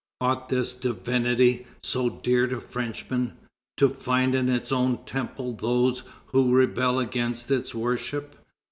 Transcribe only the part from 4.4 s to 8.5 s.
its own temple those who rebel against its worship?